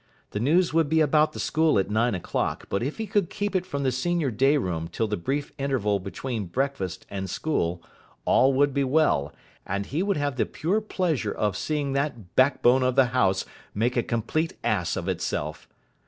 The 0.31 0.39
news 0.39 0.73
would 0.73 0.89
be 0.89 0.99
about 0.99 1.33
the 1.33 1.39
school 1.39 1.77
at 1.77 1.91
nine 1.91 2.15
o'clock, 2.15 2.65
but 2.69 2.81
if 2.81 2.97
he 2.97 3.05
could 3.05 3.29
keep 3.29 3.55
it 3.55 3.67
from 3.67 3.83
the 3.83 3.91
senior 3.91 4.31
day 4.31 4.57
room 4.57 4.87
till 4.87 5.07
the 5.07 5.15
brief 5.15 5.51
interval 5.59 5.99
between 5.99 6.45
breakfast 6.47 7.05
and 7.07 7.29
school, 7.29 7.83
all 8.25 8.51
would 8.55 8.73
be 8.73 8.83
well, 8.83 9.31
and 9.63 9.85
he 9.85 10.01
would 10.01 10.17
have 10.17 10.37
the 10.37 10.47
pure 10.47 10.81
pleasure 10.81 11.31
of 11.33 11.55
seeing 11.55 11.93
that 11.93 12.35
backbone 12.35 12.81
of 12.81 12.95
the 12.95 13.05
house 13.13 13.45
make 13.75 13.95
a 13.95 14.01
complete 14.01 14.53
ass 14.63 14.95
of 14.97 15.07
itself. 15.07 15.67